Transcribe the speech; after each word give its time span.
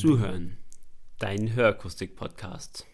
Zuhören, 0.00 0.56
dein 1.18 1.54
Hörakustik-Podcast. 1.54 2.86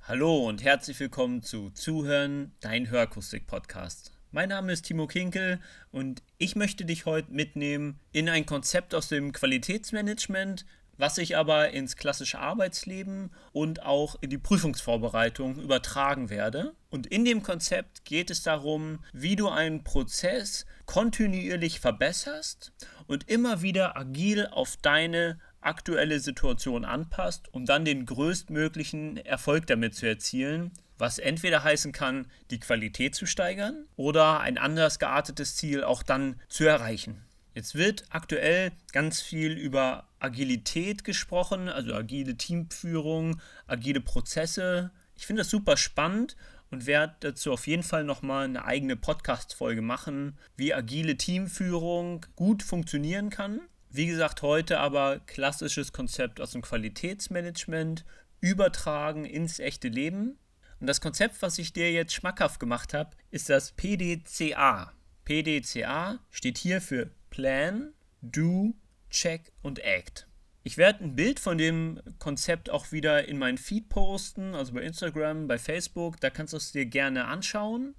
Hallo 0.00 0.48
und 0.48 0.64
herzlich 0.64 0.98
willkommen 0.98 1.40
zu 1.40 1.70
Zuhören, 1.70 2.50
dein 2.58 2.90
Hörakustik-Podcast. 2.90 4.10
Mein 4.32 4.48
Name 4.48 4.72
ist 4.72 4.82
Timo 4.82 5.06
Kinkel 5.06 5.60
und 5.92 6.24
ich 6.38 6.56
möchte 6.56 6.84
dich 6.84 7.06
heute 7.06 7.30
mitnehmen 7.30 8.00
in 8.10 8.28
ein 8.28 8.44
Konzept 8.44 8.92
aus 8.92 9.06
dem 9.06 9.30
Qualitätsmanagement, 9.30 10.66
was 10.96 11.16
ich 11.18 11.36
aber 11.36 11.70
ins 11.70 11.94
klassische 11.94 12.40
Arbeitsleben 12.40 13.30
und 13.52 13.84
auch 13.84 14.16
in 14.20 14.30
die 14.30 14.38
Prüfungsvorbereitung 14.38 15.60
übertragen 15.60 16.28
werde. 16.28 16.74
Und 16.90 17.06
in 17.06 17.24
dem 17.24 17.44
Konzept 17.44 18.04
geht 18.04 18.32
es 18.32 18.42
darum, 18.42 18.98
wie 19.12 19.36
du 19.36 19.48
einen 19.48 19.84
Prozess 19.84 20.66
kontinuierlich 20.86 21.78
verbesserst 21.78 22.72
und 23.06 23.28
immer 23.28 23.62
wieder 23.62 23.96
agil 23.96 24.48
auf 24.48 24.76
deine 24.76 25.38
aktuelle 25.62 26.20
Situation 26.20 26.84
anpasst, 26.84 27.52
um 27.52 27.64
dann 27.64 27.84
den 27.84 28.06
größtmöglichen 28.06 29.16
Erfolg 29.18 29.66
damit 29.66 29.94
zu 29.94 30.06
erzielen, 30.06 30.72
was 30.98 31.18
entweder 31.18 31.64
heißen 31.64 31.92
kann, 31.92 32.26
die 32.50 32.60
Qualität 32.60 33.14
zu 33.14 33.26
steigern 33.26 33.86
oder 33.96 34.40
ein 34.40 34.58
anders 34.58 34.98
geartetes 34.98 35.56
Ziel 35.56 35.82
auch 35.82 36.02
dann 36.02 36.40
zu 36.48 36.64
erreichen. 36.64 37.24
Jetzt 37.54 37.74
wird 37.74 38.04
aktuell 38.10 38.72
ganz 38.92 39.20
viel 39.20 39.52
über 39.52 40.08
Agilität 40.20 41.04
gesprochen, 41.04 41.68
also 41.68 41.94
agile 41.94 42.36
Teamführung, 42.36 43.40
agile 43.66 44.00
Prozesse. 44.00 44.90
Ich 45.16 45.26
finde 45.26 45.40
das 45.40 45.50
super 45.50 45.76
spannend 45.76 46.36
und 46.70 46.86
werde 46.86 47.14
dazu 47.20 47.52
auf 47.52 47.66
jeden 47.66 47.82
Fall 47.82 48.04
nochmal 48.04 48.46
eine 48.46 48.64
eigene 48.64 48.96
Podcast-Folge 48.96 49.82
machen, 49.82 50.38
wie 50.56 50.72
agile 50.72 51.16
Teamführung 51.16 52.24
gut 52.36 52.62
funktionieren 52.62 53.28
kann. 53.28 53.60
Wie 53.94 54.06
gesagt, 54.06 54.40
heute 54.40 54.80
aber 54.80 55.20
klassisches 55.26 55.92
Konzept 55.92 56.40
aus 56.40 56.52
dem 56.52 56.62
Qualitätsmanagement 56.62 58.06
übertragen 58.40 59.26
ins 59.26 59.58
echte 59.58 59.88
Leben. 59.88 60.38
Und 60.80 60.86
das 60.86 61.02
Konzept, 61.02 61.42
was 61.42 61.58
ich 61.58 61.74
dir 61.74 61.92
jetzt 61.92 62.14
schmackhaft 62.14 62.58
gemacht 62.58 62.94
habe, 62.94 63.10
ist 63.30 63.50
das 63.50 63.72
PDCA. 63.72 64.94
PDCA 65.26 66.20
steht 66.30 66.56
hier 66.56 66.80
für 66.80 67.10
Plan, 67.28 67.92
Do, 68.22 68.72
Check 69.10 69.52
und 69.60 69.78
Act. 69.80 70.26
Ich 70.64 70.78
werde 70.78 71.04
ein 71.04 71.14
Bild 71.14 71.38
von 71.38 71.58
dem 71.58 72.00
Konzept 72.18 72.70
auch 72.70 72.92
wieder 72.92 73.28
in 73.28 73.36
meinen 73.36 73.58
Feed 73.58 73.90
posten, 73.90 74.54
also 74.54 74.72
bei 74.72 74.80
Instagram, 74.80 75.48
bei 75.48 75.58
Facebook. 75.58 76.18
Da 76.18 76.30
kannst 76.30 76.54
du 76.54 76.56
es 76.56 76.72
dir 76.72 76.86
gerne 76.86 77.26
anschauen. 77.26 77.94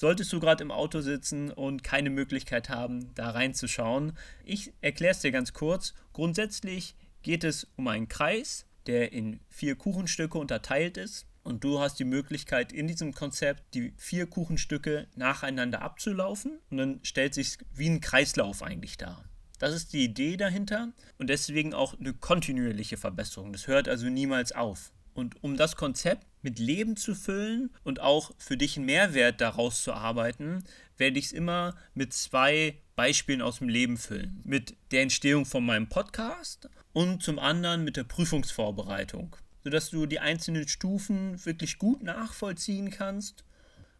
Solltest 0.00 0.32
du 0.32 0.38
gerade 0.38 0.62
im 0.62 0.70
Auto 0.70 1.00
sitzen 1.00 1.50
und 1.50 1.82
keine 1.82 2.08
Möglichkeit 2.08 2.68
haben, 2.68 3.12
da 3.16 3.30
reinzuschauen. 3.30 4.12
Ich 4.44 4.72
erkläre 4.80 5.10
es 5.10 5.22
dir 5.22 5.32
ganz 5.32 5.52
kurz. 5.52 5.92
Grundsätzlich 6.12 6.94
geht 7.22 7.42
es 7.42 7.66
um 7.74 7.88
einen 7.88 8.06
Kreis, 8.06 8.64
der 8.86 9.12
in 9.12 9.40
vier 9.48 9.74
Kuchenstücke 9.74 10.38
unterteilt 10.38 10.98
ist. 10.98 11.26
Und 11.42 11.64
du 11.64 11.80
hast 11.80 11.98
die 11.98 12.04
Möglichkeit, 12.04 12.72
in 12.72 12.86
diesem 12.86 13.12
Konzept 13.12 13.74
die 13.74 13.92
vier 13.96 14.26
Kuchenstücke 14.26 15.08
nacheinander 15.16 15.82
abzulaufen. 15.82 16.60
Und 16.70 16.76
dann 16.76 17.00
stellt 17.02 17.34
sich 17.34 17.58
wie 17.74 17.90
ein 17.90 18.00
Kreislauf 18.00 18.62
eigentlich 18.62 18.98
dar. 18.98 19.24
Das 19.58 19.74
ist 19.74 19.92
die 19.92 20.04
Idee 20.04 20.36
dahinter 20.36 20.92
und 21.18 21.28
deswegen 21.28 21.74
auch 21.74 21.98
eine 21.98 22.12
kontinuierliche 22.12 22.98
Verbesserung. 22.98 23.52
Das 23.52 23.66
hört 23.66 23.88
also 23.88 24.06
niemals 24.06 24.52
auf. 24.52 24.92
Und 25.12 25.42
um 25.42 25.56
das 25.56 25.74
Konzept 25.74 26.27
mit 26.42 26.58
Leben 26.58 26.96
zu 26.96 27.14
füllen 27.14 27.70
und 27.84 28.00
auch 28.00 28.32
für 28.38 28.56
dich 28.56 28.76
einen 28.76 28.86
Mehrwert 28.86 29.40
daraus 29.40 29.82
zu 29.82 29.92
arbeiten, 29.92 30.64
werde 30.96 31.18
ich 31.18 31.26
es 31.26 31.32
immer 31.32 31.76
mit 31.94 32.12
zwei 32.12 32.78
Beispielen 32.96 33.42
aus 33.42 33.58
dem 33.58 33.68
Leben 33.68 33.96
füllen. 33.96 34.40
Mit 34.44 34.76
der 34.90 35.02
Entstehung 35.02 35.46
von 35.46 35.64
meinem 35.64 35.88
Podcast 35.88 36.68
und 36.92 37.22
zum 37.22 37.38
anderen 37.38 37.84
mit 37.84 37.96
der 37.96 38.04
Prüfungsvorbereitung, 38.04 39.36
sodass 39.62 39.90
du 39.90 40.06
die 40.06 40.20
einzelnen 40.20 40.66
Stufen 40.66 41.44
wirklich 41.44 41.78
gut 41.78 42.02
nachvollziehen 42.02 42.90
kannst 42.90 43.44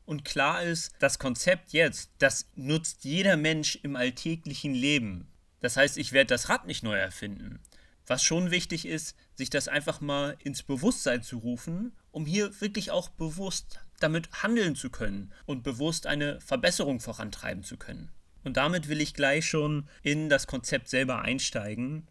und 0.08 0.24
klar 0.24 0.62
ist, 0.62 0.92
das 1.00 1.18
Konzept 1.18 1.74
jetzt, 1.74 2.10
das 2.16 2.46
nutzt 2.54 3.04
jeder 3.04 3.36
Mensch 3.36 3.78
im 3.82 3.94
alltäglichen 3.94 4.72
Leben. 4.72 5.28
Das 5.60 5.76
heißt, 5.76 5.98
ich 5.98 6.12
werde 6.12 6.28
das 6.28 6.48
Rad 6.48 6.66
nicht 6.66 6.82
neu 6.82 6.96
erfinden. 6.96 7.60
Was 8.06 8.22
schon 8.22 8.50
wichtig 8.50 8.86
ist, 8.86 9.14
sich 9.34 9.50
das 9.50 9.68
einfach 9.68 10.00
mal 10.00 10.38
ins 10.42 10.62
Bewusstsein 10.62 11.22
zu 11.22 11.36
rufen, 11.36 11.92
um 12.18 12.26
hier 12.26 12.60
wirklich 12.60 12.90
auch 12.90 13.10
bewusst 13.10 13.78
damit 14.00 14.42
handeln 14.42 14.74
zu 14.74 14.90
können 14.90 15.32
und 15.46 15.62
bewusst 15.62 16.04
eine 16.04 16.40
Verbesserung 16.40 16.98
vorantreiben 16.98 17.62
zu 17.62 17.76
können. 17.76 18.10
Und 18.42 18.56
damit 18.56 18.88
will 18.88 19.00
ich 19.00 19.14
gleich 19.14 19.46
schon 19.46 19.88
in 20.02 20.28
das 20.28 20.48
Konzept 20.48 20.88
selber 20.88 21.22
einsteigen. 21.22 22.08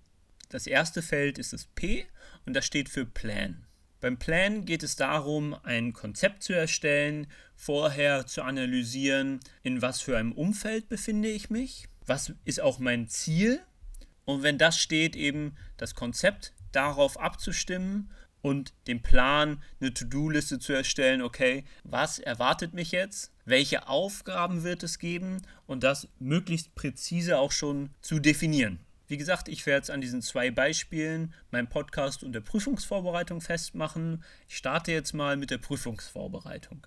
Das 0.47 0.65
erste 0.65 1.01
Feld 1.01 1.37
ist 1.37 1.51
das 1.51 1.65
P 1.65 2.05
und 2.45 2.53
das 2.53 2.65
steht 2.65 2.87
für 2.87 3.05
Plan. 3.05 3.65
Beim 3.99 4.17
Plan 4.17 4.63
geht 4.63 4.81
es 4.81 4.95
darum, 4.95 5.57
ein 5.63 5.91
Konzept 5.91 6.41
zu 6.41 6.53
erstellen, 6.53 7.27
vorher 7.57 8.25
zu 8.27 8.43
analysieren, 8.43 9.41
in 9.61 9.81
was 9.81 9.99
für 9.99 10.17
einem 10.17 10.31
Umfeld 10.31 10.87
befinde 10.87 11.27
ich 11.27 11.49
mich, 11.49 11.89
was 12.05 12.31
ist 12.45 12.61
auch 12.61 12.79
mein 12.79 13.09
Ziel 13.09 13.59
und 14.23 14.41
wenn 14.41 14.57
das 14.57 14.79
steht, 14.79 15.17
eben 15.17 15.57
das 15.75 15.95
Konzept 15.95 16.53
darauf 16.71 17.19
abzustimmen 17.19 18.09
und 18.41 18.73
den 18.87 19.01
Plan, 19.01 19.61
eine 19.79 19.93
To-Do-Liste 19.93 20.59
zu 20.59 20.73
erstellen, 20.73 21.21
okay, 21.21 21.65
was 21.83 22.19
erwartet 22.19 22.73
mich 22.73 22.91
jetzt, 22.91 23.31
welche 23.45 23.87
Aufgaben 23.87 24.63
wird 24.63 24.83
es 24.83 24.99
geben 24.99 25.41
und 25.65 25.83
das 25.83 26.07
möglichst 26.19 26.75
präzise 26.75 27.37
auch 27.37 27.51
schon 27.51 27.89
zu 28.01 28.19
definieren. 28.19 28.79
Wie 29.07 29.17
gesagt, 29.17 29.47
ich 29.47 29.65
werde 29.65 29.83
es 29.83 29.89
an 29.89 30.01
diesen 30.01 30.21
zwei 30.21 30.51
Beispielen, 30.51 31.33
meinem 31.51 31.69
Podcast 31.69 32.23
und 32.23 32.33
der 32.33 32.41
Prüfungsvorbereitung 32.41 33.39
festmachen. 33.39 34.23
Ich 34.49 34.57
starte 34.57 34.91
jetzt 34.91 35.13
mal 35.13 35.37
mit 35.37 35.49
der 35.49 35.59
Prüfungsvorbereitung. 35.59 36.85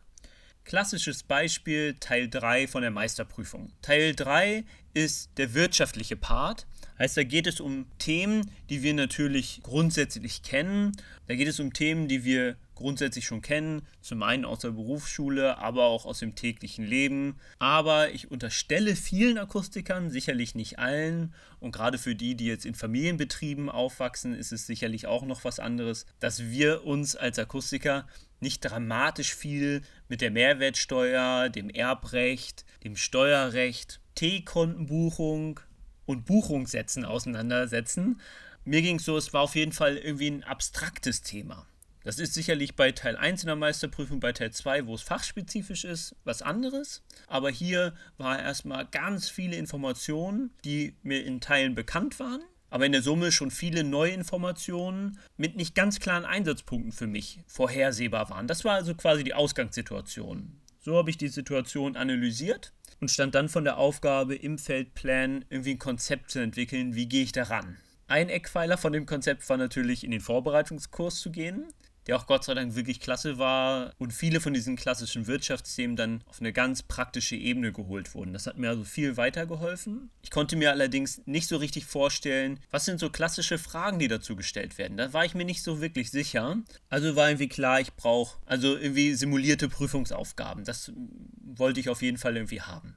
Klassisches 0.64 1.22
Beispiel 1.22 1.96
Teil 1.98 2.28
3 2.28 2.68
von 2.68 2.82
der 2.82 2.90
Meisterprüfung. 2.90 3.72
Teil 3.80 4.14
3 4.14 4.64
ist 4.92 5.30
der 5.38 5.54
wirtschaftliche 5.54 6.16
Part. 6.16 6.66
Heißt, 7.00 7.16
da 7.16 7.24
geht 7.24 7.46
es 7.46 7.60
um 7.60 7.86
Themen, 7.98 8.50
die 8.68 8.82
wir 8.82 8.92
natürlich 8.92 9.60
grundsätzlich 9.62 10.42
kennen. 10.42 10.92
Da 11.28 11.34
geht 11.34 11.48
es 11.48 11.58
um 11.58 11.72
Themen, 11.72 12.08
die 12.08 12.24
wir 12.24 12.56
grundsätzlich 12.74 13.24
schon 13.24 13.40
kennen, 13.40 13.80
zum 14.02 14.22
einen 14.22 14.44
aus 14.44 14.58
der 14.58 14.72
Berufsschule, 14.72 15.56
aber 15.56 15.86
auch 15.86 16.04
aus 16.04 16.18
dem 16.18 16.34
täglichen 16.34 16.84
Leben. 16.84 17.36
Aber 17.58 18.10
ich 18.10 18.30
unterstelle 18.30 18.96
vielen 18.96 19.38
Akustikern, 19.38 20.10
sicherlich 20.10 20.54
nicht 20.54 20.78
allen, 20.78 21.32
und 21.58 21.72
gerade 21.72 21.96
für 21.96 22.14
die, 22.14 22.34
die 22.34 22.46
jetzt 22.46 22.66
in 22.66 22.74
Familienbetrieben 22.74 23.70
aufwachsen, 23.70 24.34
ist 24.34 24.52
es 24.52 24.66
sicherlich 24.66 25.06
auch 25.06 25.24
noch 25.24 25.44
was 25.44 25.58
anderes, 25.58 26.04
dass 26.20 26.50
wir 26.50 26.84
uns 26.84 27.16
als 27.16 27.38
Akustiker 27.38 28.06
nicht 28.40 28.60
dramatisch 28.60 29.34
viel 29.34 29.80
mit 30.08 30.20
der 30.20 30.30
Mehrwertsteuer, 30.30 31.48
dem 31.48 31.70
Erbrecht, 31.70 32.66
dem 32.84 32.96
Steuerrecht, 32.96 34.00
T-Kontenbuchung 34.16 35.60
und 36.10 36.26
Buchungssätzen 36.26 37.04
auseinandersetzen. 37.04 38.20
Mir 38.64 38.82
ging 38.82 38.96
es 38.96 39.04
so, 39.04 39.16
es 39.16 39.32
war 39.32 39.42
auf 39.42 39.56
jeden 39.56 39.72
Fall 39.72 39.96
irgendwie 39.96 40.28
ein 40.28 40.44
abstraktes 40.44 41.22
Thema. 41.22 41.66
Das 42.02 42.18
ist 42.18 42.32
sicherlich 42.32 42.76
bei 42.76 42.92
Teil 42.92 43.16
1 43.16 43.42
in 43.42 43.48
der 43.48 43.56
Meisterprüfung, 43.56 44.20
bei 44.20 44.32
Teil 44.32 44.52
2, 44.52 44.86
wo 44.86 44.94
es 44.94 45.02
fachspezifisch 45.02 45.84
ist, 45.84 46.16
was 46.24 46.40
anderes. 46.40 47.02
Aber 47.26 47.50
hier 47.50 47.94
war 48.16 48.40
erstmal 48.40 48.86
ganz 48.86 49.28
viele 49.28 49.56
Informationen, 49.56 50.50
die 50.64 50.94
mir 51.02 51.24
in 51.24 51.40
Teilen 51.40 51.74
bekannt 51.74 52.18
waren, 52.18 52.42
aber 52.70 52.86
in 52.86 52.92
der 52.92 53.02
Summe 53.02 53.32
schon 53.32 53.50
viele 53.50 53.84
neue 53.84 54.12
Informationen 54.12 55.18
mit 55.36 55.56
nicht 55.56 55.74
ganz 55.74 56.00
klaren 56.00 56.24
Einsatzpunkten 56.24 56.92
für 56.92 57.06
mich 57.06 57.40
vorhersehbar 57.46 58.30
waren. 58.30 58.46
Das 58.46 58.64
war 58.64 58.74
also 58.74 58.94
quasi 58.94 59.22
die 59.22 59.34
Ausgangssituation. 59.34 60.60
So 60.82 60.96
habe 60.96 61.10
ich 61.10 61.18
die 61.18 61.28
Situation 61.28 61.94
analysiert 61.94 62.72
und 63.00 63.10
stand 63.10 63.34
dann 63.34 63.50
von 63.50 63.64
der 63.64 63.76
Aufgabe, 63.76 64.34
im 64.34 64.56
Feldplan 64.56 65.44
irgendwie 65.50 65.72
ein 65.72 65.78
Konzept 65.78 66.30
zu 66.30 66.38
entwickeln, 66.38 66.94
wie 66.94 67.06
gehe 67.06 67.22
ich 67.22 67.32
daran. 67.32 67.76
Ein 68.08 68.30
Eckpfeiler 68.30 68.78
von 68.78 68.94
dem 68.94 69.04
Konzept 69.04 69.46
war 69.50 69.58
natürlich, 69.58 70.04
in 70.04 70.10
den 70.10 70.22
Vorbereitungskurs 70.22 71.20
zu 71.20 71.30
gehen 71.30 71.66
der 72.06 72.16
auch 72.16 72.26
Gott 72.26 72.44
sei 72.44 72.54
Dank 72.54 72.74
wirklich 72.74 73.00
klasse 73.00 73.38
war 73.38 73.92
und 73.98 74.12
viele 74.12 74.40
von 74.40 74.52
diesen 74.52 74.76
klassischen 74.76 75.26
Wirtschaftsthemen 75.26 75.96
dann 75.96 76.22
auf 76.26 76.40
eine 76.40 76.52
ganz 76.52 76.82
praktische 76.82 77.36
Ebene 77.36 77.72
geholt 77.72 78.14
wurden. 78.14 78.32
Das 78.32 78.46
hat 78.46 78.58
mir 78.58 78.70
also 78.70 78.84
viel 78.84 79.16
weitergeholfen. 79.16 80.10
Ich 80.22 80.30
konnte 80.30 80.56
mir 80.56 80.70
allerdings 80.70 81.22
nicht 81.26 81.48
so 81.48 81.56
richtig 81.56 81.84
vorstellen, 81.84 82.60
was 82.70 82.84
sind 82.84 83.00
so 83.00 83.10
klassische 83.10 83.58
Fragen, 83.58 83.98
die 83.98 84.08
dazu 84.08 84.36
gestellt 84.36 84.78
werden. 84.78 84.96
Da 84.96 85.12
war 85.12 85.24
ich 85.24 85.34
mir 85.34 85.44
nicht 85.44 85.62
so 85.62 85.80
wirklich 85.80 86.10
sicher. 86.10 86.58
Also 86.88 87.16
war 87.16 87.28
irgendwie 87.28 87.48
klar, 87.48 87.80
ich 87.80 87.92
brauche 87.94 88.38
also 88.46 88.76
irgendwie 88.76 89.14
simulierte 89.14 89.68
Prüfungsaufgaben. 89.68 90.64
Das 90.64 90.92
wollte 91.42 91.80
ich 91.80 91.88
auf 91.88 92.02
jeden 92.02 92.18
Fall 92.18 92.36
irgendwie 92.36 92.60
haben. 92.60 92.96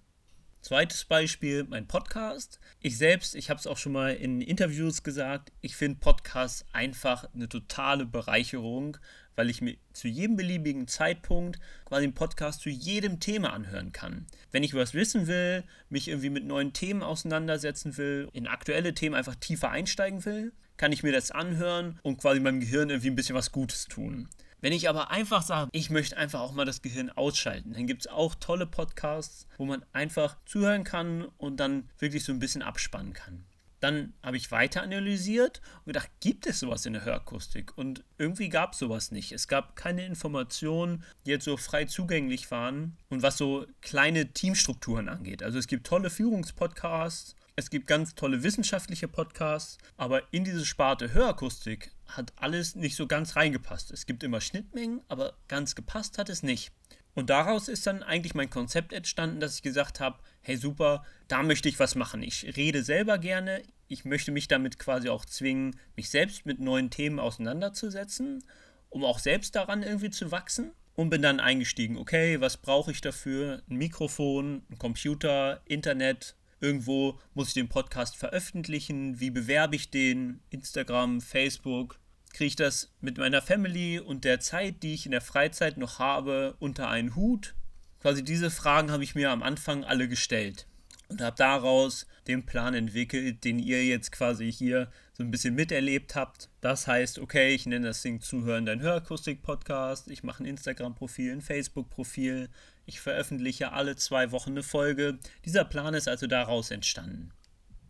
Zweites 0.64 1.04
Beispiel, 1.04 1.66
mein 1.66 1.88
Podcast. 1.88 2.58
Ich 2.80 2.98
selbst, 2.98 3.36
ich 3.36 3.50
habe 3.50 3.60
es 3.60 3.68
auch 3.68 3.76
schon 3.76 3.92
mal 3.92 4.14
in 4.14 4.40
Interviews 4.40 5.04
gesagt, 5.04 5.52
ich 5.60 5.76
finde 5.76 6.00
Podcasts 6.00 6.64
einfach 6.72 7.28
eine 7.34 7.50
totale 7.50 8.06
Bereicherung, 8.06 8.96
weil 9.36 9.50
ich 9.50 9.60
mir 9.60 9.76
zu 9.92 10.08
jedem 10.08 10.38
beliebigen 10.38 10.88
Zeitpunkt 10.88 11.60
quasi 11.84 12.06
einen 12.06 12.14
Podcast 12.14 12.62
zu 12.62 12.70
jedem 12.70 13.20
Thema 13.20 13.52
anhören 13.52 13.92
kann. 13.92 14.26
Wenn 14.54 14.64
ich 14.64 14.74
was 14.74 14.94
wissen 14.94 15.28
will, 15.28 15.66
mich 15.90 16.08
irgendwie 16.08 16.30
mit 16.30 16.46
neuen 16.46 16.72
Themen 16.72 17.04
auseinandersetzen 17.04 17.98
will, 17.98 18.30
in 18.32 18.48
aktuelle 18.48 18.94
Themen 18.94 19.16
einfach 19.16 19.36
tiefer 19.36 19.70
einsteigen 19.70 20.24
will, 20.24 20.54
kann 20.78 20.94
ich 20.94 21.04
mir 21.04 21.12
das 21.12 21.32
anhören 21.32 22.00
und 22.04 22.22
quasi 22.22 22.40
meinem 22.40 22.62
Gehirn 22.62 22.90
irgendwie 22.90 23.10
ein 23.10 23.18
bisschen 23.18 23.36
was 23.36 23.52
Gutes 23.52 23.84
tun. 23.88 24.30
Wenn 24.64 24.72
ich 24.72 24.88
aber 24.88 25.12
einfach 25.12 25.42
sage, 25.42 25.70
ich 25.74 25.90
möchte 25.90 26.16
einfach 26.16 26.40
auch 26.40 26.54
mal 26.54 26.64
das 26.64 26.82
Gehirn 26.82 27.10
ausschalten, 27.10 27.74
dann 27.74 27.86
gibt 27.86 28.04
es 28.04 28.08
auch 28.08 28.34
tolle 28.34 28.66
Podcasts, 28.66 29.46
wo 29.58 29.66
man 29.66 29.84
einfach 29.92 30.38
zuhören 30.46 30.86
kann 30.86 31.26
und 31.38 31.58
dann 31.58 31.90
wirklich 32.00 32.24
so 32.24 32.32
ein 32.32 32.40
bisschen 32.40 32.62
abspannen 32.62 33.12
kann. 33.12 33.44
Dann 33.82 34.14
habe 34.24 34.38
ich 34.38 34.52
weiter 34.52 34.82
analysiert 34.82 35.60
und 35.80 35.88
gedacht, 35.88 36.10
gibt 36.22 36.48
es 36.48 36.62
sowas 36.62 36.86
in 36.86 36.94
der 36.94 37.04
Hörakustik? 37.04 37.78
Und 37.78 38.06
irgendwie 38.18 38.48
gab 38.48 38.72
es 38.72 38.80
sowas 38.80 39.12
nicht. 39.12 39.34
Es 39.34 39.50
gab 39.50 39.76
keine 39.76 40.06
Informationen, 40.06 41.04
die 41.26 41.32
jetzt 41.32 41.44
so 41.44 41.58
frei 41.58 41.84
zugänglich 41.84 42.50
waren 42.50 42.96
und 43.10 43.22
was 43.22 43.38
so 43.38 43.68
kleine 43.82 44.32
Teamstrukturen 44.32 45.10
angeht. 45.10 45.44
Also 45.44 45.60
es 45.60 45.68
gibt 45.68 45.86
tolle 45.86 46.10
Führungspodcasts, 46.10 47.36
es 47.56 47.70
gibt 47.70 47.86
ganz 47.86 48.16
tolle 48.16 48.42
wissenschaftliche 48.42 49.08
Podcasts, 49.08 49.78
aber 49.96 50.34
in 50.34 50.44
diese 50.44 50.66
Sparte 50.66 51.14
Hörakustik 51.14 51.92
hat 52.08 52.34
alles 52.36 52.76
nicht 52.76 52.96
so 52.96 53.06
ganz 53.06 53.36
reingepasst. 53.36 53.92
Es 53.92 54.06
gibt 54.06 54.24
immer 54.24 54.42
Schnittmengen, 54.42 55.02
aber 55.08 55.38
ganz 55.48 55.76
gepasst 55.76 56.18
hat 56.18 56.30
es 56.30 56.42
nicht. 56.42 56.72
Und 57.14 57.30
daraus 57.30 57.68
ist 57.68 57.86
dann 57.86 58.02
eigentlich 58.02 58.34
mein 58.34 58.50
Konzept 58.50 58.92
entstanden, 58.92 59.40
dass 59.40 59.56
ich 59.56 59.62
gesagt 59.62 60.00
habe, 60.00 60.18
hey 60.42 60.58
super, 60.58 61.06
da 61.28 61.44
möchte 61.44 61.70
ich 61.70 61.80
was 61.80 61.94
machen. 61.94 62.24
Ich 62.24 62.58
rede 62.58 62.84
selber 62.84 63.20
gerne, 63.20 63.62
ich 63.88 64.04
möchte 64.04 64.32
mich 64.32 64.48
damit 64.48 64.80
quasi 64.80 65.10
auch 65.10 65.24
zwingen, 65.24 65.80
mich 65.96 66.10
selbst 66.10 66.48
mit 66.48 66.60
neuen 66.60 66.90
Themen 66.90 67.20
auseinanderzusetzen, 67.20 68.44
um 68.90 69.06
auch 69.06 69.20
selbst 69.20 69.56
daran 69.56 69.84
irgendwie 69.84 70.10
zu 70.10 70.32
wachsen. 70.32 70.72
Und 70.96 71.10
bin 71.10 71.24
dann 71.24 71.40
eingestiegen, 71.40 71.98
okay, 71.98 72.40
was 72.40 72.58
brauche 72.58 72.92
ich 72.92 73.02
dafür? 73.02 73.64
Ein 73.68 73.78
Mikrofon, 73.78 74.64
ein 74.70 74.78
Computer, 74.78 75.62
Internet, 75.66 76.36
Irgendwo 76.64 77.20
muss 77.34 77.50
ich 77.50 77.56
den 77.56 77.68
Podcast 77.68 78.16
veröffentlichen. 78.16 79.20
Wie 79.20 79.32
bewerbe 79.32 79.76
ich 79.76 79.92
den? 79.92 80.40
Instagram, 80.50 81.20
Facebook. 81.20 82.00
Kriege 82.32 82.48
ich 82.48 82.56
das 82.56 82.94
mit 83.02 83.18
meiner 83.18 83.42
Family 83.42 84.00
und 84.00 84.24
der 84.24 84.40
Zeit, 84.40 84.82
die 84.82 84.94
ich 84.94 85.06
in 85.06 85.12
der 85.12 85.20
Freizeit 85.20 85.78
noch 85.78 86.00
habe, 86.00 86.56
unter 86.60 86.88
einen 86.88 87.18
Hut? 87.18 87.54
Quasi 88.00 88.24
diese 88.24 88.50
Fragen 88.50 88.92
habe 88.92 89.04
ich 89.04 89.14
mir 89.14 89.32
am 89.32 89.44
Anfang 89.44 89.84
alle 89.84 90.08
gestellt 90.08 90.66
und 91.10 91.22
habe 91.22 91.36
daraus 91.36 92.08
den 92.28 92.46
Plan 92.46 92.74
entwickelt, 92.74 93.44
den 93.44 93.60
ihr 93.60 93.86
jetzt 93.86 94.14
quasi 94.14 94.50
hier 94.50 94.90
so 95.12 95.22
ein 95.22 95.32
bisschen 95.32 95.56
miterlebt 95.56 96.16
habt. 96.16 96.50
Das 96.62 96.88
heißt, 96.88 97.20
okay, 97.20 97.54
ich 97.54 97.66
nenne 97.66 97.88
das 97.88 98.02
Ding 98.02 98.22
Zuhören 98.22 98.66
dein 98.66 98.82
Hörakustik-Podcast, 98.82 100.10
ich 100.10 100.24
mache 100.24 100.44
ein 100.44 100.48
Instagram-Profil, 100.48 101.34
ein 101.34 101.42
Facebook-Profil, 101.42 102.50
ich 102.86 103.00
veröffentliche 103.00 103.72
alle 103.72 103.96
zwei 103.96 104.32
Wochen 104.32 104.52
eine 104.52 104.64
Folge. 104.64 105.20
Dieser 105.46 105.66
Plan 105.66 105.94
ist 105.94 106.08
also 106.08 106.28
daraus 106.28 106.72
entstanden. 106.72 107.32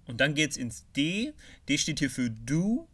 Und 0.05 0.21
dann 0.21 0.35
geht 0.35 0.51
es 0.51 0.57
ins 0.57 0.91
D. 0.93 1.33
D 1.67 1.77
steht 1.77 1.99
hier 1.99 2.09
für 2.09 2.29
Do. 2.29 2.87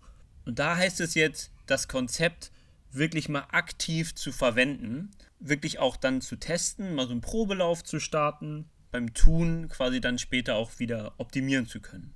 Und 0.46 0.60
da 0.60 0.78
heißt 0.78 1.01
es 1.01 1.16
jetzt, 1.16 1.51
das 1.66 1.88
Konzept 1.88 2.51
wirklich 2.92 3.30
mal 3.30 3.48
aktiv 3.51 4.16
zu 4.16 4.31
verwenden. 4.31 5.12
Wirklich 5.40 5.80
auch 5.80 5.98
dann 5.98 6.22
zu 6.22 6.36
testen, 6.36 6.96
mal 6.96 7.06
so 7.06 7.12
einen 7.12 7.22
Probelauf 7.22 7.84
zu 7.84 8.00
starten. 8.00 8.69
Beim 8.92 9.13
Tun 9.13 9.68
quasi 9.69 10.01
dann 10.01 10.18
später 10.18 10.56
auch 10.56 10.80
wieder 10.80 11.13
optimieren 11.18 11.68
zu 11.68 11.80
können. 11.80 12.13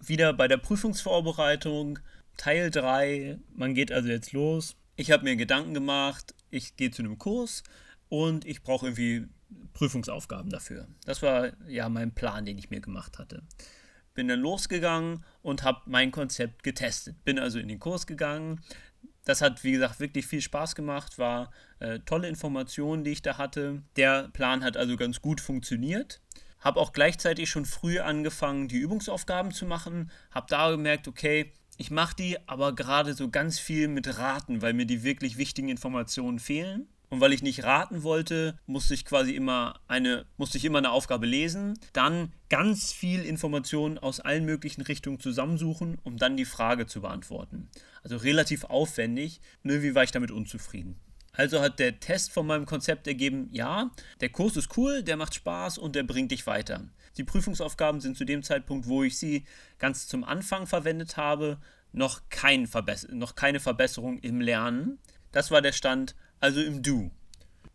Wieder 0.00 0.32
bei 0.32 0.48
der 0.48 0.58
Prüfungsvorbereitung, 0.58 1.98
Teil 2.36 2.70
3. 2.70 3.38
Man 3.54 3.74
geht 3.74 3.92
also 3.92 4.08
jetzt 4.08 4.32
los. 4.32 4.76
Ich 4.96 5.10
habe 5.10 5.24
mir 5.24 5.36
Gedanken 5.36 5.72
gemacht, 5.72 6.34
ich 6.50 6.76
gehe 6.76 6.90
zu 6.90 7.02
einem 7.02 7.18
Kurs, 7.18 7.62
und 8.10 8.44
ich 8.44 8.62
brauche 8.62 8.86
irgendwie 8.86 9.26
Prüfungsaufgaben 9.72 10.50
dafür. 10.50 10.86
Das 11.06 11.22
war 11.22 11.52
ja 11.66 11.88
mein 11.88 12.12
Plan, 12.12 12.44
den 12.44 12.58
ich 12.58 12.68
mir 12.68 12.80
gemacht 12.80 13.18
hatte. 13.18 13.42
Bin 14.12 14.28
dann 14.28 14.40
losgegangen 14.40 15.24
und 15.40 15.62
habe 15.62 15.80
mein 15.86 16.10
Konzept 16.10 16.62
getestet. 16.62 17.24
Bin 17.24 17.38
also 17.38 17.58
in 17.58 17.68
den 17.68 17.78
Kurs 17.78 18.06
gegangen. 18.06 18.60
Das 19.24 19.40
hat, 19.40 19.64
wie 19.64 19.72
gesagt, 19.72 20.00
wirklich 20.00 20.26
viel 20.26 20.40
Spaß 20.42 20.74
gemacht, 20.74 21.18
war 21.18 21.52
äh, 21.78 22.00
tolle 22.00 22.28
Informationen, 22.28 23.04
die 23.04 23.12
ich 23.12 23.22
da 23.22 23.38
hatte. 23.38 23.82
Der 23.96 24.28
Plan 24.32 24.64
hat 24.64 24.76
also 24.76 24.96
ganz 24.96 25.22
gut 25.22 25.40
funktioniert. 25.40 26.20
Habe 26.58 26.80
auch 26.80 26.92
gleichzeitig 26.92 27.48
schon 27.48 27.64
früh 27.64 28.00
angefangen, 28.00 28.66
die 28.66 28.78
Übungsaufgaben 28.78 29.52
zu 29.52 29.66
machen. 29.66 30.10
Habe 30.32 30.46
da 30.50 30.70
gemerkt, 30.70 31.06
okay, 31.06 31.52
ich 31.76 31.90
mache 31.90 32.16
die, 32.16 32.36
aber 32.48 32.74
gerade 32.74 33.14
so 33.14 33.30
ganz 33.30 33.58
viel 33.58 33.88
mit 33.88 34.18
Raten, 34.18 34.62
weil 34.62 34.74
mir 34.74 34.84
die 34.84 35.04
wirklich 35.04 35.38
wichtigen 35.38 35.68
Informationen 35.68 36.40
fehlen. 36.40 36.88
Und 37.10 37.20
weil 37.20 37.32
ich 37.32 37.42
nicht 37.42 37.64
raten 37.64 38.04
wollte, 38.04 38.56
musste 38.66 38.94
ich 38.94 39.04
quasi 39.04 39.32
immer 39.32 39.80
eine, 39.88 40.26
musste 40.36 40.58
ich 40.58 40.64
immer 40.64 40.78
eine 40.78 40.92
Aufgabe 40.92 41.26
lesen, 41.26 41.78
dann 41.92 42.32
ganz 42.48 42.92
viel 42.92 43.24
Informationen 43.24 43.98
aus 43.98 44.20
allen 44.20 44.44
möglichen 44.44 44.82
Richtungen 44.82 45.18
zusammensuchen, 45.18 45.98
um 46.04 46.16
dann 46.16 46.36
die 46.36 46.44
Frage 46.44 46.86
zu 46.86 47.00
beantworten. 47.00 47.68
Also 48.04 48.16
relativ 48.16 48.64
aufwendig. 48.64 49.40
Und 49.64 49.70
irgendwie 49.70 49.96
war 49.96 50.04
ich 50.04 50.12
damit 50.12 50.30
unzufrieden. 50.30 51.00
Also 51.32 51.60
hat 51.60 51.78
der 51.80 51.98
Test 52.00 52.32
von 52.32 52.46
meinem 52.46 52.66
Konzept 52.66 53.06
ergeben, 53.06 53.48
ja, 53.52 53.90
der 54.20 54.30
Kurs 54.30 54.56
ist 54.56 54.76
cool, 54.76 55.02
der 55.02 55.16
macht 55.16 55.34
Spaß 55.34 55.78
und 55.78 55.96
der 55.96 56.04
bringt 56.04 56.30
dich 56.30 56.46
weiter. 56.46 56.88
Die 57.16 57.24
Prüfungsaufgaben 57.24 58.00
sind 58.00 58.16
zu 58.16 58.24
dem 58.24 58.42
Zeitpunkt, 58.42 58.86
wo 58.86 59.02
ich 59.02 59.18
sie 59.18 59.44
ganz 59.78 60.06
zum 60.06 60.22
Anfang 60.22 60.66
verwendet 60.66 61.16
habe, 61.16 61.58
noch, 61.92 62.22
kein 62.30 62.68
noch 63.10 63.34
keine 63.34 63.60
Verbesserung 63.60 64.18
im 64.18 64.40
Lernen. 64.40 64.98
Das 65.32 65.50
war 65.50 65.60
der 65.60 65.72
Stand 65.72 66.14
also 66.40 66.60
im 66.60 66.82
Du. 66.82 67.10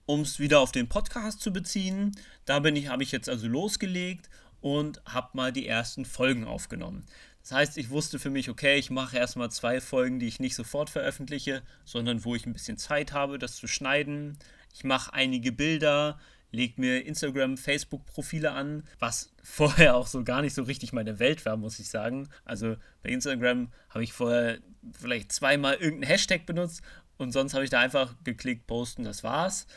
Um 0.08 0.22
es 0.22 0.40
wieder 0.40 0.60
auf 0.60 0.72
den 0.72 0.90
Podcast 0.90 1.42
zu 1.42 1.52
beziehen, 1.52 2.16
da 2.46 2.60
bin 2.60 2.76
ich, 2.76 2.90
habe 2.90 3.04
ich 3.04 3.12
jetzt 3.12 3.30
also 3.30 3.48
losgelegt 3.48 4.30
und 4.62 5.02
habe 5.06 5.30
mal 5.34 5.52
die 5.52 5.68
ersten 5.68 6.06
Folgen 6.06 6.46
aufgenommen. 6.46 7.06
Das 7.42 7.52
heißt, 7.52 7.78
ich 7.78 7.92
wusste 7.92 8.20
für 8.20 8.32
mich, 8.32 8.50
okay, 8.50 8.78
ich 8.78 8.90
mache 8.90 9.18
erstmal 9.18 9.52
zwei 9.52 9.80
Folgen, 9.80 10.20
die 10.20 10.28
ich 10.28 10.40
nicht 10.40 10.56
sofort 10.56 10.90
veröffentliche, 10.90 11.62
sondern 11.86 12.26
wo 12.26 12.36
ich 12.36 12.46
ein 12.46 12.54
bisschen 12.54 12.78
Zeit 12.78 13.14
habe, 13.14 13.40
das 13.40 13.56
zu 13.56 13.68
schneiden. 13.68 14.38
Ich 14.74 14.84
mache 14.84 15.14
einige 15.14 15.52
Bilder, 15.52 16.20
lege 16.52 16.82
mir 16.82 17.06
Instagram, 17.06 17.58
Facebook-Profile 17.58 18.52
an, 18.52 18.84
was 19.00 19.32
vorher 19.44 19.96
auch 19.96 20.08
so 20.08 20.24
gar 20.24 20.42
nicht 20.42 20.56
so 20.56 20.64
richtig 20.64 20.94
meine 20.94 21.20
Welt 21.20 21.46
war, 21.46 21.58
muss 21.58 21.80
ich 21.80 21.90
sagen. 21.90 22.30
Also 22.46 22.78
bei 23.04 23.10
Instagram 23.10 23.72
habe 23.90 24.04
ich 24.04 24.14
vorher 24.14 24.60
vielleicht 25.00 25.32
zweimal 25.32 25.76
irgendeinen 25.76 26.12
Hashtag 26.12 26.46
benutzt 26.46 26.82
und 27.18 27.32
sonst 27.32 27.54
habe 27.54 27.64
ich 27.64 27.70
da 27.70 27.80
einfach 27.80 28.16
geklickt, 28.24 28.68
posten, 28.68 29.04
das 29.04 29.24
war's. 29.24 29.68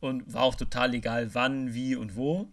Und 0.00 0.32
war 0.32 0.42
auch 0.42 0.54
total 0.54 0.94
egal, 0.94 1.34
wann, 1.34 1.74
wie 1.74 1.96
und 1.96 2.16
wo. 2.16 2.52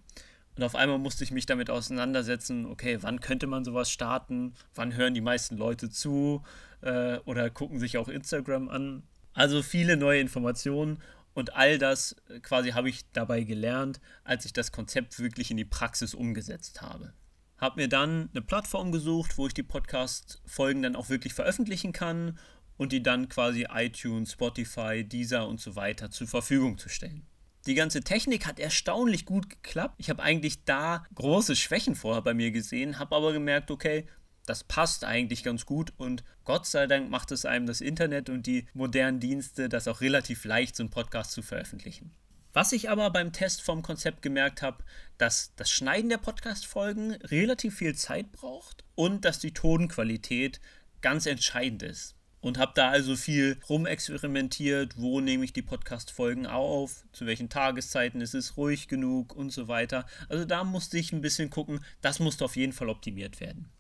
Und 0.56 0.64
auf 0.64 0.76
einmal 0.76 0.98
musste 0.98 1.24
ich 1.24 1.32
mich 1.32 1.46
damit 1.46 1.70
auseinandersetzen, 1.70 2.66
okay, 2.66 2.98
wann 3.02 3.20
könnte 3.20 3.46
man 3.46 3.66
sowas 3.66 3.92
starten? 3.92 4.54
Wann 4.74 4.96
hören 4.96 5.14
die 5.14 5.22
meisten 5.22 5.58
Leute 5.58 5.90
zu? 5.90 6.44
Äh, 6.82 7.18
oder 7.26 7.50
gucken 7.50 7.80
sich 7.80 7.98
auch 7.98 8.08
Instagram 8.08 8.70
an? 8.70 9.04
Also 9.34 9.62
viele 9.62 9.98
neue 9.98 10.22
Informationen 10.22 11.00
und 11.34 11.56
all 11.56 11.78
das 11.78 12.16
äh, 12.30 12.40
quasi 12.40 12.72
habe 12.72 12.90
ich 12.90 13.02
dabei 13.12 13.44
gelernt, 13.44 14.00
als 14.24 14.46
ich 14.46 14.54
das 14.54 14.72
Konzept 14.72 15.20
wirklich 15.20 15.52
in 15.52 15.58
die 15.58 15.66
Praxis 15.66 16.14
umgesetzt 16.14 16.82
habe. 16.82 17.14
Habe 17.58 17.82
mir 17.82 17.90
dann 17.90 18.30
eine 18.32 18.42
Plattform 18.42 18.92
gesucht, 18.92 19.38
wo 19.38 19.48
ich 19.48 19.54
die 19.54 19.64
Podcast-Folgen 19.64 20.82
dann 20.82 20.96
auch 20.96 21.10
wirklich 21.10 21.34
veröffentlichen 21.34 21.92
kann 21.92 22.40
und 22.78 22.92
die 22.92 23.04
dann 23.04 23.30
quasi 23.30 23.68
iTunes, 23.74 24.34
Spotify, 24.34 25.04
Deezer 25.04 25.48
und 25.48 25.60
so 25.60 25.76
weiter 25.76 26.12
zur 26.12 26.28
Verfügung 26.28 26.78
zu 26.78 26.90
stellen. 26.90 27.26
Die 27.66 27.74
ganze 27.74 28.02
Technik 28.02 28.46
hat 28.46 28.60
erstaunlich 28.60 29.26
gut 29.26 29.50
geklappt. 29.50 29.96
Ich 29.98 30.10
habe 30.10 30.22
eigentlich 30.22 30.64
da 30.66 31.04
große 31.16 31.56
Schwächen 31.56 31.96
vorher 31.96 32.22
bei 32.22 32.36
mir 32.36 32.52
gesehen, 32.52 33.00
habe 33.00 33.16
aber 33.16 33.34
gemerkt, 33.34 33.72
okay, 33.72 34.06
das 34.46 34.64
passt 34.64 35.04
eigentlich 35.04 35.44
ganz 35.44 35.66
gut 35.66 35.92
und 35.98 36.24
Gott 36.44 36.68
sei 36.68 36.86
Dank 36.86 37.10
macht 37.10 37.32
es 37.32 37.46
einem 37.46 37.66
das 37.66 37.82
Internet 37.82 38.30
und 38.30 38.46
die 38.46 38.68
modernen 38.76 39.20
Dienste 39.20 39.70
das 39.70 39.88
auch 39.88 40.02
relativ 40.02 40.46
leicht, 40.46 40.76
so 40.76 40.84
einen 40.84 40.92
Podcast 40.92 41.32
zu 41.32 41.42
veröffentlichen. 41.42 42.12
Was 42.54 42.72
ich 42.72 42.90
aber 42.92 43.10
beim 43.10 43.34
Test 43.34 43.64
vom 43.64 43.82
Konzept 43.82 44.22
gemerkt 44.22 44.62
habe, 44.62 44.84
dass 45.18 45.54
das 45.56 45.72
Schneiden 45.72 46.10
der 46.10 46.20
Podcast-Folgen 46.20 47.14
relativ 47.14 47.78
viel 47.78 47.96
Zeit 47.96 48.32
braucht 48.32 48.84
und 48.94 49.26
dass 49.26 49.40
die 49.40 49.54
Tonqualität 49.54 50.62
ganz 51.02 51.26
entscheidend 51.26 51.82
ist 51.82 52.16
und 52.46 52.60
habe 52.60 52.74
da 52.76 52.92
also 52.92 53.16
viel 53.16 53.58
rumexperimentiert, 53.68 54.98
wo 54.98 55.20
nehme 55.20 55.44
ich 55.44 55.52
die 55.52 55.64
Podcast-Folgen 55.64 56.46
auf, 56.46 57.04
zu 57.12 57.26
welchen 57.26 57.50
Tageszeiten 57.50 58.22
ist 58.22 58.36
es 58.36 58.56
ruhig 58.56 58.88
genug 58.88 59.36
und 59.36 59.50
so 59.50 59.68
weiter. 59.68 60.06
Also 60.30 60.46
da 60.46 60.64
musste 60.64 61.00
ich 61.00 61.12
ein 61.12 61.22
bisschen 61.22 61.50
gucken, 61.50 61.84
das 62.02 62.20
musste 62.20 62.46
auf 62.46 62.56
jeden 62.56 62.72
Fall 62.72 62.90
optimiert 62.90 63.40
werden. 63.40 63.72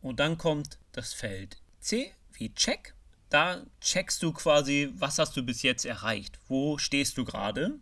Und 0.00 0.18
dann 0.18 0.38
kommt 0.38 0.78
das 0.92 1.12
Feld 1.12 1.60
C 1.78 2.10
wie 2.32 2.54
Check. 2.54 2.94
Da 3.28 3.66
checkst 3.82 4.22
du 4.22 4.32
quasi, 4.32 4.94
was 4.94 5.18
hast 5.18 5.36
du 5.36 5.42
bis 5.42 5.60
jetzt 5.60 5.84
erreicht, 5.84 6.38
wo 6.48 6.78
stehst 6.78 7.18
du 7.18 7.24
gerade. 7.26 7.80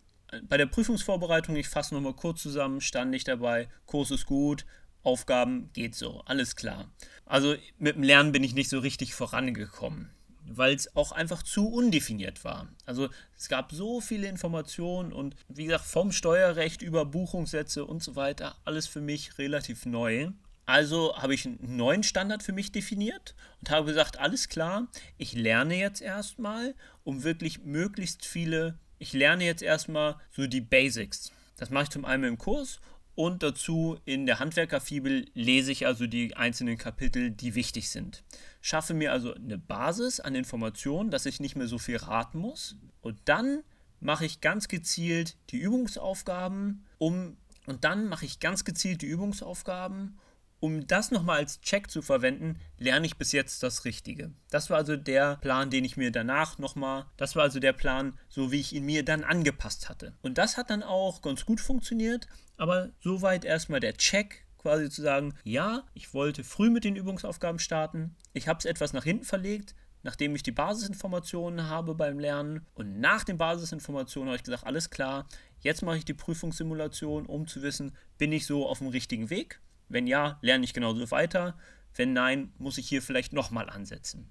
Bei 0.48 0.56
der 0.56 0.66
Prüfungsvorbereitung, 0.66 1.54
ich 1.54 1.68
fasse 1.68 1.94
nochmal 1.94 2.14
kurz 2.14 2.42
zusammen, 2.42 2.80
stand 2.80 3.14
ich 3.14 3.22
dabei, 3.22 3.68
Kurs 3.86 4.10
ist 4.10 4.26
gut, 4.26 4.66
Aufgaben 5.04 5.70
geht 5.74 5.94
so, 5.94 6.22
alles 6.22 6.56
klar. 6.56 6.90
Also 7.24 7.54
mit 7.78 7.94
dem 7.94 8.02
Lernen 8.02 8.32
bin 8.32 8.42
ich 8.42 8.54
nicht 8.54 8.68
so 8.68 8.80
richtig 8.80 9.14
vorangekommen 9.14 10.10
weil 10.46 10.74
es 10.74 10.94
auch 10.96 11.12
einfach 11.12 11.42
zu 11.42 11.68
undefiniert 11.68 12.44
war. 12.44 12.68
Also 12.86 13.08
es 13.36 13.48
gab 13.48 13.72
so 13.72 14.00
viele 14.00 14.28
Informationen 14.28 15.12
und 15.12 15.36
wie 15.48 15.64
gesagt, 15.64 15.84
vom 15.84 16.12
Steuerrecht 16.12 16.82
über 16.82 17.04
Buchungssätze 17.04 17.84
und 17.84 18.02
so 18.02 18.16
weiter, 18.16 18.56
alles 18.64 18.86
für 18.86 19.00
mich 19.00 19.38
relativ 19.38 19.86
neu. 19.86 20.30
Also 20.66 21.16
habe 21.18 21.34
ich 21.34 21.44
einen 21.44 21.76
neuen 21.76 22.02
Standard 22.02 22.42
für 22.42 22.52
mich 22.52 22.72
definiert 22.72 23.34
und 23.60 23.70
habe 23.70 23.86
gesagt, 23.86 24.18
alles 24.18 24.48
klar, 24.48 24.88
ich 25.18 25.34
lerne 25.34 25.76
jetzt 25.76 26.00
erstmal, 26.00 26.74
um 27.04 27.22
wirklich 27.22 27.64
möglichst 27.64 28.24
viele, 28.24 28.78
ich 28.98 29.12
lerne 29.12 29.44
jetzt 29.44 29.62
erstmal 29.62 30.16
so 30.30 30.46
die 30.46 30.62
Basics. 30.62 31.32
Das 31.58 31.70
mache 31.70 31.84
ich 31.84 31.90
zum 31.90 32.04
einen 32.04 32.24
im 32.24 32.38
Kurs 32.38 32.80
und 33.14 33.42
dazu 33.42 33.98
in 34.06 34.26
der 34.26 34.40
Handwerkerfibel 34.40 35.26
lese 35.34 35.70
ich 35.70 35.86
also 35.86 36.06
die 36.06 36.36
einzelnen 36.36 36.78
Kapitel, 36.78 37.30
die 37.30 37.54
wichtig 37.54 37.90
sind. 37.90 38.24
Schaffe 38.66 38.94
mir 38.94 39.12
also 39.12 39.34
eine 39.34 39.58
Basis 39.58 40.20
an 40.20 40.34
Informationen, 40.34 41.10
dass 41.10 41.26
ich 41.26 41.38
nicht 41.38 41.54
mehr 41.54 41.66
so 41.66 41.76
viel 41.76 41.98
raten 41.98 42.38
muss. 42.38 42.76
Und 43.02 43.18
dann 43.26 43.62
mache 44.00 44.24
ich 44.24 44.40
ganz 44.40 44.68
gezielt 44.68 45.36
die 45.50 45.58
Übungsaufgaben, 45.58 46.86
um 46.96 47.36
und 47.66 47.84
dann 47.84 48.08
mache 48.08 48.24
ich 48.24 48.40
ganz 48.40 48.64
gezielt 48.64 49.02
die 49.02 49.06
Übungsaufgaben, 49.06 50.18
um 50.60 50.86
das 50.86 51.10
nochmal 51.10 51.40
als 51.40 51.60
Check 51.60 51.90
zu 51.90 52.00
verwenden, 52.00 52.58
lerne 52.78 53.04
ich 53.04 53.18
bis 53.18 53.32
jetzt 53.32 53.62
das 53.62 53.84
Richtige. 53.84 54.32
Das 54.48 54.70
war 54.70 54.78
also 54.78 54.96
der 54.96 55.36
Plan, 55.36 55.68
den 55.68 55.84
ich 55.84 55.98
mir 55.98 56.10
danach 56.10 56.56
nochmal, 56.56 57.04
das 57.18 57.36
war 57.36 57.42
also 57.42 57.60
der 57.60 57.74
Plan, 57.74 58.18
so 58.30 58.50
wie 58.50 58.60
ich 58.60 58.72
ihn 58.72 58.86
mir 58.86 59.04
dann 59.04 59.24
angepasst 59.24 59.90
hatte. 59.90 60.14
Und 60.22 60.38
das 60.38 60.56
hat 60.56 60.70
dann 60.70 60.82
auch 60.82 61.20
ganz 61.20 61.44
gut 61.44 61.60
funktioniert, 61.60 62.28
aber 62.56 62.88
soweit 63.00 63.44
erstmal 63.44 63.80
der 63.80 63.98
Check, 63.98 64.43
quasi 64.64 64.90
zu 64.90 65.02
sagen, 65.02 65.34
ja, 65.44 65.84
ich 65.94 66.12
wollte 66.12 66.42
früh 66.42 66.70
mit 66.70 66.82
den 66.82 66.96
Übungsaufgaben 66.96 67.60
starten, 67.60 68.16
ich 68.32 68.48
habe 68.48 68.58
es 68.58 68.64
etwas 68.64 68.92
nach 68.92 69.04
hinten 69.04 69.24
verlegt, 69.24 69.76
nachdem 70.02 70.34
ich 70.34 70.42
die 70.42 70.52
Basisinformationen 70.52 71.68
habe 71.68 71.94
beim 71.94 72.18
Lernen 72.18 72.66
und 72.74 72.98
nach 72.98 73.22
den 73.22 73.38
Basisinformationen 73.38 74.28
habe 74.30 74.36
ich 74.36 74.42
gesagt, 74.42 74.64
alles 74.64 74.90
klar, 74.90 75.28
jetzt 75.60 75.82
mache 75.82 75.98
ich 75.98 76.04
die 76.04 76.14
Prüfungssimulation, 76.14 77.26
um 77.26 77.46
zu 77.46 77.62
wissen, 77.62 77.96
bin 78.18 78.32
ich 78.32 78.46
so 78.46 78.66
auf 78.66 78.78
dem 78.78 78.88
richtigen 78.88 79.30
Weg 79.30 79.60
wenn 79.88 80.06
ja, 80.06 80.38
lerne 80.42 80.64
ich 80.64 80.74
genauso 80.74 81.10
weiter. 81.10 81.56
Wenn 81.94 82.12
nein, 82.12 82.52
muss 82.58 82.78
ich 82.78 82.88
hier 82.88 83.02
vielleicht 83.02 83.32
nochmal 83.32 83.70
ansetzen. 83.70 84.30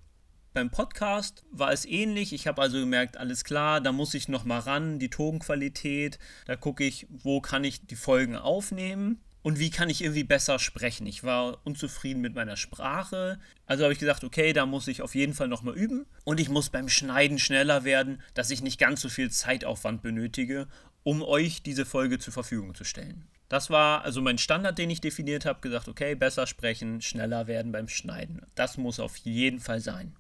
Beim 0.54 0.70
Podcast 0.70 1.44
war 1.52 1.72
es 1.72 1.86
ähnlich. 1.86 2.34
Ich 2.34 2.46
habe 2.46 2.62
also 2.62 2.78
gemerkt, 2.80 3.18
alles 3.18 3.44
klar, 3.44 3.82
da 3.82 3.92
muss 3.92 4.14
ich 4.14 4.28
nochmal 4.28 4.60
ran, 4.60 5.00
die 5.00 5.10
Tonqualität. 5.10 6.20
Da 6.46 6.56
gucke 6.56 6.84
ich, 6.84 7.08
wo 7.10 7.42
kann 7.42 7.64
ich 7.64 7.88
die 7.88 7.96
Folgen 7.96 8.36
aufnehmen 8.36 9.22
und 9.44 9.60
wie 9.60 9.70
kann 9.70 9.90
ich 9.90 10.02
irgendwie 10.02 10.24
besser 10.24 10.58
sprechen. 10.58 11.06
Ich 11.06 11.24
war 11.24 11.60
unzufrieden 11.66 12.22
mit 12.22 12.34
meiner 12.34 12.56
Sprache. 12.56 13.40
Also 13.66 13.84
habe 13.84 13.94
ich 13.94 14.00
gesagt, 14.00 14.24
okay, 14.24 14.54
da 14.54 14.66
muss 14.66 14.88
ich 14.88 15.02
auf 15.02 15.16
jeden 15.16 15.34
Fall 15.34 15.50
nochmal 15.50 15.76
üben. 15.76 16.06
Und 16.24 16.40
ich 16.40 16.50
muss 16.50 16.70
beim 16.70 16.90
Schneiden 16.90 17.38
schneller 17.38 17.84
werden, 17.84 18.22
dass 18.34 18.50
ich 18.50 18.62
nicht 18.62 18.80
ganz 18.80 19.02
so 19.02 19.10
viel 19.10 19.30
Zeitaufwand 19.30 20.02
benötige, 20.02 20.68
um 21.04 21.22
euch 21.22 21.62
diese 21.62 21.86
Folge 21.86 22.20
zur 22.20 22.34
Verfügung 22.34 22.74
zu 22.74 22.86
stellen. 22.86 23.28
Das 23.50 23.70
war 23.70 24.04
also 24.04 24.22
mein 24.22 24.38
Standard, 24.38 24.78
den 24.78 24.90
ich 24.90 25.02
definiert 25.02 25.46
habe, 25.46 25.60
gesagt, 25.60 25.90
okay, 25.90 26.16
besser 26.16 26.48
sprechen, 26.48 27.02
schneller 27.02 27.46
werden 27.46 27.74
beim 27.74 27.90
Schneiden. 27.90 28.46
Das 28.56 28.78
muss 28.78 29.00
auf 29.00 29.18
jeden 29.18 29.60
Fall 29.60 29.82
sein. 29.82 30.16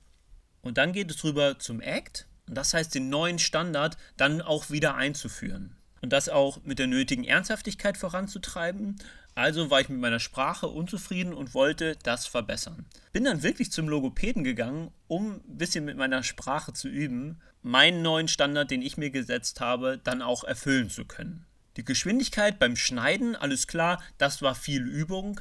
Und 0.61 0.77
dann 0.77 0.91
geht 0.91 1.09
es 1.09 1.23
rüber 1.23 1.57
zum 1.59 1.79
Act. 1.79 2.27
Und 2.47 2.55
das 2.55 2.73
heißt, 2.73 2.93
den 2.93 3.09
neuen 3.09 3.39
Standard 3.39 3.97
dann 4.17 4.41
auch 4.41 4.69
wieder 4.69 4.95
einzuführen. 4.95 5.77
Und 6.03 6.11
das 6.11 6.27
auch 6.27 6.61
mit 6.65 6.79
der 6.79 6.87
nötigen 6.87 7.23
Ernsthaftigkeit 7.23 7.95
voranzutreiben. 7.97 8.97
Also 9.35 9.69
war 9.69 9.79
ich 9.79 9.87
mit 9.87 10.01
meiner 10.01 10.19
Sprache 10.19 10.67
unzufrieden 10.67 11.33
und 11.33 11.53
wollte 11.53 11.95
das 12.03 12.27
verbessern. 12.27 12.85
Bin 13.13 13.23
dann 13.23 13.41
wirklich 13.41 13.71
zum 13.71 13.87
Logopäden 13.87 14.43
gegangen, 14.43 14.91
um 15.07 15.35
ein 15.35 15.57
bisschen 15.57 15.85
mit 15.85 15.95
meiner 15.95 16.21
Sprache 16.21 16.73
zu 16.73 16.89
üben, 16.89 17.39
meinen 17.61 18.01
neuen 18.01 18.27
Standard, 18.27 18.69
den 18.69 18.81
ich 18.81 18.97
mir 18.97 19.11
gesetzt 19.11 19.61
habe, 19.61 19.97
dann 20.03 20.21
auch 20.21 20.43
erfüllen 20.43 20.89
zu 20.89 21.05
können. 21.05 21.45
Die 21.77 21.85
Geschwindigkeit 21.85 22.59
beim 22.59 22.75
Schneiden, 22.75 23.37
alles 23.37 23.67
klar, 23.67 24.03
das 24.17 24.41
war 24.41 24.55
viel 24.55 24.85
Übung. 24.85 25.39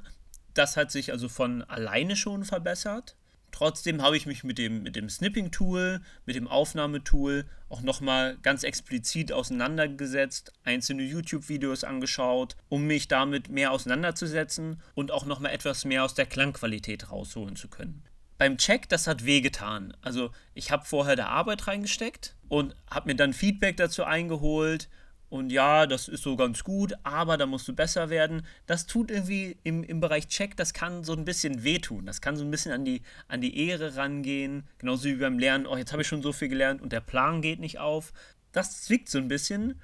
Das 0.54 0.76
hat 0.76 0.92
sich 0.92 1.10
also 1.10 1.28
von 1.28 1.64
alleine 1.64 2.14
schon 2.14 2.44
verbessert. 2.44 3.16
Trotzdem 3.52 4.02
habe 4.02 4.16
ich 4.16 4.26
mich 4.26 4.42
mit 4.42 4.58
dem, 4.58 4.82
mit 4.82 4.96
dem 4.96 5.08
Snipping-Tool, 5.08 6.00
mit 6.26 6.36
dem 6.36 6.48
Aufnahmetool 6.48 7.44
auch 7.68 7.82
nochmal 7.82 8.38
ganz 8.42 8.64
explizit 8.64 9.30
auseinandergesetzt, 9.30 10.52
einzelne 10.64 11.02
YouTube-Videos 11.02 11.84
angeschaut, 11.84 12.56
um 12.68 12.86
mich 12.86 13.08
damit 13.08 13.50
mehr 13.50 13.70
auseinanderzusetzen 13.70 14.80
und 14.94 15.12
auch 15.12 15.26
nochmal 15.26 15.52
etwas 15.52 15.84
mehr 15.84 16.02
aus 16.02 16.14
der 16.14 16.26
Klangqualität 16.26 17.10
rausholen 17.10 17.54
zu 17.54 17.68
können. 17.68 18.02
Beim 18.38 18.58
Check, 18.58 18.88
das 18.88 19.06
hat 19.06 19.24
wehgetan. 19.24 19.96
Also 20.00 20.32
ich 20.54 20.72
habe 20.72 20.84
vorher 20.84 21.14
da 21.14 21.26
Arbeit 21.26 21.68
reingesteckt 21.68 22.34
und 22.48 22.74
habe 22.90 23.10
mir 23.10 23.14
dann 23.14 23.32
Feedback 23.32 23.76
dazu 23.76 24.02
eingeholt 24.02 24.88
und 25.32 25.50
ja, 25.50 25.86
das 25.86 26.08
ist 26.08 26.24
so 26.24 26.36
ganz 26.36 26.62
gut, 26.62 26.92
aber 27.04 27.38
da 27.38 27.46
musst 27.46 27.66
du 27.66 27.74
besser 27.74 28.10
werden. 28.10 28.42
Das 28.66 28.84
tut 28.84 29.10
irgendwie 29.10 29.56
im, 29.62 29.82
im 29.82 29.98
Bereich 29.98 30.28
Check, 30.28 30.58
das 30.58 30.74
kann 30.74 31.04
so 31.04 31.14
ein 31.14 31.24
bisschen 31.24 31.64
wehtun. 31.64 32.04
Das 32.04 32.20
kann 32.20 32.36
so 32.36 32.44
ein 32.44 32.50
bisschen 32.50 32.70
an 32.70 32.84
die, 32.84 33.00
an 33.28 33.40
die 33.40 33.66
Ehre 33.66 33.96
rangehen. 33.96 34.64
Genauso 34.76 35.04
wie 35.04 35.14
beim 35.14 35.38
Lernen, 35.38 35.66
oh, 35.66 35.74
jetzt 35.78 35.90
habe 35.92 36.02
ich 36.02 36.08
schon 36.08 36.20
so 36.20 36.34
viel 36.34 36.48
gelernt 36.48 36.82
und 36.82 36.92
der 36.92 37.00
Plan 37.00 37.40
geht 37.40 37.60
nicht 37.60 37.78
auf. 37.78 38.12
Das 38.52 38.82
zwickt 38.82 39.08
so 39.08 39.16
ein 39.16 39.28
bisschen. 39.28 39.80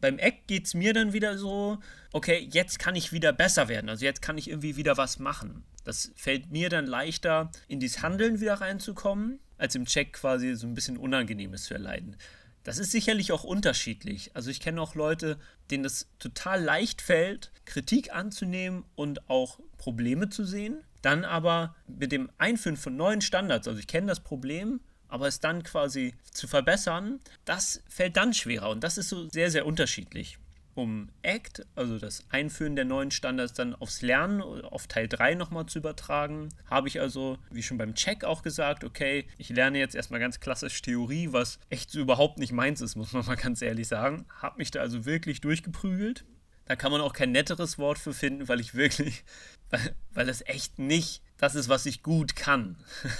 Beim 0.00 0.20
Eck 0.20 0.46
geht 0.46 0.66
es 0.66 0.74
mir 0.74 0.92
dann 0.92 1.12
wieder 1.12 1.36
so, 1.36 1.78
okay, 2.12 2.48
jetzt 2.52 2.78
kann 2.78 2.94
ich 2.94 3.12
wieder 3.12 3.32
besser 3.32 3.66
werden. 3.66 3.90
Also 3.90 4.04
jetzt 4.04 4.22
kann 4.22 4.38
ich 4.38 4.48
irgendwie 4.48 4.76
wieder 4.76 4.98
was 4.98 5.18
machen. 5.18 5.64
Das 5.82 6.12
fällt 6.14 6.52
mir 6.52 6.68
dann 6.68 6.86
leichter, 6.86 7.50
in 7.66 7.80
dieses 7.80 8.02
Handeln 8.02 8.40
wieder 8.40 8.54
reinzukommen, 8.54 9.40
als 9.58 9.74
im 9.74 9.84
Check 9.84 10.12
quasi 10.12 10.54
so 10.54 10.68
ein 10.68 10.74
bisschen 10.74 10.96
Unangenehmes 10.96 11.64
zu 11.64 11.74
erleiden. 11.74 12.16
Das 12.64 12.78
ist 12.78 12.92
sicherlich 12.92 13.32
auch 13.32 13.44
unterschiedlich. 13.44 14.30
Also 14.34 14.50
ich 14.50 14.60
kenne 14.60 14.80
auch 14.80 14.94
Leute, 14.94 15.38
denen 15.70 15.84
es 15.84 16.08
total 16.18 16.62
leicht 16.62 17.02
fällt, 17.02 17.50
Kritik 17.64 18.14
anzunehmen 18.14 18.84
und 18.94 19.28
auch 19.28 19.58
Probleme 19.78 20.28
zu 20.28 20.44
sehen. 20.44 20.84
Dann 21.02 21.24
aber 21.24 21.74
mit 21.88 22.12
dem 22.12 22.30
Einführen 22.38 22.76
von 22.76 22.96
neuen 22.96 23.20
Standards, 23.20 23.66
also 23.66 23.80
ich 23.80 23.88
kenne 23.88 24.06
das 24.06 24.20
Problem, 24.20 24.80
aber 25.08 25.26
es 25.26 25.40
dann 25.40 25.62
quasi 25.64 26.14
zu 26.32 26.46
verbessern, 26.46 27.20
das 27.44 27.82
fällt 27.88 28.16
dann 28.16 28.32
schwerer 28.32 28.70
und 28.70 28.84
das 28.84 28.96
ist 28.98 29.08
so 29.08 29.28
sehr, 29.28 29.50
sehr 29.50 29.66
unterschiedlich 29.66 30.38
um 30.74 31.10
ACT, 31.22 31.66
also 31.74 31.98
das 31.98 32.24
Einführen 32.30 32.76
der 32.76 32.84
neuen 32.84 33.10
Standards, 33.10 33.52
dann 33.52 33.74
aufs 33.74 34.02
Lernen, 34.02 34.40
auf 34.40 34.86
Teil 34.86 35.08
3 35.08 35.34
nochmal 35.34 35.66
zu 35.66 35.78
übertragen, 35.78 36.48
habe 36.68 36.88
ich 36.88 37.00
also, 37.00 37.38
wie 37.50 37.62
schon 37.62 37.78
beim 37.78 37.94
Check 37.94 38.24
auch 38.24 38.42
gesagt, 38.42 38.84
okay, 38.84 39.26
ich 39.38 39.50
lerne 39.50 39.78
jetzt 39.78 39.94
erstmal 39.94 40.20
ganz 40.20 40.40
klassisch 40.40 40.80
Theorie, 40.82 41.32
was 41.32 41.58
echt 41.70 41.90
so 41.90 42.00
überhaupt 42.00 42.38
nicht 42.38 42.52
meins 42.52 42.80
ist, 42.80 42.96
muss 42.96 43.12
man 43.12 43.26
mal 43.26 43.36
ganz 43.36 43.62
ehrlich 43.62 43.88
sagen. 43.88 44.26
Habe 44.40 44.58
mich 44.58 44.70
da 44.70 44.80
also 44.80 45.04
wirklich 45.04 45.40
durchgeprügelt. 45.40 46.24
Da 46.64 46.76
kann 46.76 46.92
man 46.92 47.00
auch 47.00 47.12
kein 47.12 47.32
netteres 47.32 47.78
Wort 47.78 47.98
für 47.98 48.14
finden, 48.14 48.48
weil 48.48 48.60
ich 48.60 48.74
wirklich, 48.74 49.24
weil, 49.70 49.94
weil 50.12 50.26
das 50.26 50.42
echt 50.46 50.78
nicht 50.78 51.22
das 51.36 51.54
ist, 51.56 51.68
was 51.68 51.86
ich 51.86 52.02
gut 52.02 52.36
kann. 52.36 52.76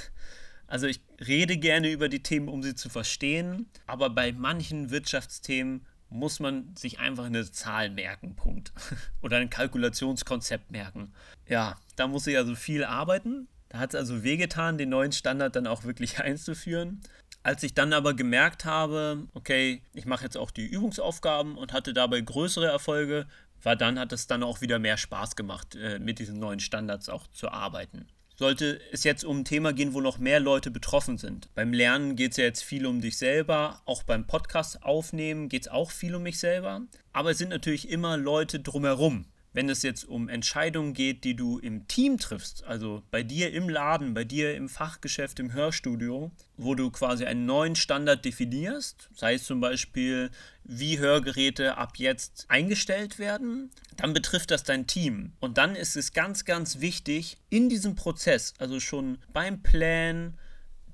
Also 0.68 0.86
ich 0.86 1.02
rede 1.20 1.58
gerne 1.58 1.90
über 1.90 2.08
die 2.08 2.22
Themen, 2.22 2.48
um 2.48 2.62
sie 2.62 2.74
zu 2.74 2.88
verstehen, 2.88 3.66
aber 3.86 4.08
bei 4.08 4.32
manchen 4.32 4.90
Wirtschaftsthemen 4.90 5.84
muss 6.12 6.40
man 6.40 6.74
sich 6.76 7.00
einfach 7.00 7.24
eine 7.24 7.50
Zahl 7.50 7.90
merken, 7.90 8.36
Punkt. 8.36 8.72
Oder 9.22 9.38
ein 9.38 9.50
Kalkulationskonzept 9.50 10.70
merken. 10.70 11.12
Ja, 11.48 11.76
da 11.96 12.06
muss 12.06 12.26
ich 12.26 12.36
also 12.36 12.54
viel 12.54 12.84
arbeiten. 12.84 13.48
Da 13.68 13.78
hat 13.78 13.94
es 13.94 14.00
also 14.00 14.22
wehgetan, 14.22 14.78
den 14.78 14.90
neuen 14.90 15.12
Standard 15.12 15.56
dann 15.56 15.66
auch 15.66 15.84
wirklich 15.84 16.18
einzuführen. 16.20 17.00
Als 17.42 17.62
ich 17.62 17.74
dann 17.74 17.92
aber 17.92 18.14
gemerkt 18.14 18.64
habe, 18.64 19.26
okay, 19.34 19.82
ich 19.92 20.06
mache 20.06 20.24
jetzt 20.24 20.36
auch 20.36 20.52
die 20.52 20.66
Übungsaufgaben 20.66 21.56
und 21.56 21.72
hatte 21.72 21.92
dabei 21.92 22.20
größere 22.20 22.66
Erfolge, 22.66 23.26
war 23.62 23.74
dann, 23.74 23.98
hat 23.98 24.12
es 24.12 24.26
dann 24.26 24.42
auch 24.42 24.60
wieder 24.60 24.78
mehr 24.78 24.96
Spaß 24.96 25.34
gemacht, 25.34 25.74
äh, 25.74 25.98
mit 25.98 26.18
diesen 26.18 26.38
neuen 26.38 26.60
Standards 26.60 27.08
auch 27.08 27.26
zu 27.28 27.48
arbeiten 27.48 28.06
sollte 28.42 28.80
es 28.90 29.04
jetzt 29.04 29.24
um 29.24 29.38
ein 29.38 29.44
Thema 29.44 29.72
gehen, 29.72 29.94
wo 29.94 30.00
noch 30.00 30.18
mehr 30.18 30.40
Leute 30.40 30.72
betroffen 30.72 31.16
sind. 31.16 31.48
Beim 31.54 31.72
Lernen 31.72 32.16
geht 32.16 32.32
es 32.32 32.38
ja 32.38 32.44
jetzt 32.44 32.64
viel 32.64 32.86
um 32.86 33.00
dich 33.00 33.16
selber, 33.16 33.80
auch 33.84 34.02
beim 34.02 34.26
Podcast 34.26 34.82
aufnehmen 34.82 35.48
geht 35.48 35.62
es 35.62 35.68
auch 35.68 35.92
viel 35.92 36.16
um 36.16 36.24
mich 36.24 36.40
selber. 36.40 36.80
Aber 37.12 37.30
es 37.30 37.38
sind 37.38 37.50
natürlich 37.50 37.88
immer 37.88 38.16
Leute 38.16 38.58
drumherum, 38.58 39.26
wenn 39.52 39.68
es 39.68 39.82
jetzt 39.82 40.04
um 40.04 40.28
Entscheidungen 40.28 40.94
geht, 40.94 41.24
die 41.24 41.34
du 41.34 41.58
im 41.58 41.86
Team 41.88 42.18
triffst, 42.18 42.64
also 42.64 43.02
bei 43.10 43.22
dir 43.22 43.52
im 43.52 43.68
Laden, 43.68 44.14
bei 44.14 44.24
dir 44.24 44.54
im 44.54 44.68
Fachgeschäft, 44.68 45.38
im 45.40 45.52
Hörstudio, 45.52 46.30
wo 46.56 46.74
du 46.74 46.90
quasi 46.90 47.24
einen 47.24 47.46
neuen 47.46 47.76
Standard 47.76 48.24
definierst, 48.24 49.10
sei 49.14 49.34
es 49.34 49.44
zum 49.44 49.60
Beispiel, 49.60 50.30
wie 50.64 50.98
Hörgeräte 50.98 51.76
ab 51.76 51.96
jetzt 51.96 52.46
eingestellt 52.48 53.18
werden, 53.18 53.70
dann 53.96 54.12
betrifft 54.12 54.50
das 54.50 54.64
dein 54.64 54.86
Team. 54.86 55.32
Und 55.40 55.58
dann 55.58 55.74
ist 55.74 55.96
es 55.96 56.12
ganz, 56.12 56.44
ganz 56.44 56.80
wichtig, 56.80 57.36
in 57.50 57.68
diesem 57.68 57.94
Prozess, 57.94 58.54
also 58.58 58.80
schon 58.80 59.18
beim 59.32 59.62
Plan, 59.62 60.38